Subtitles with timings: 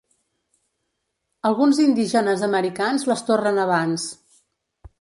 [1.49, 4.09] Alguns indígenes americans les torren abans.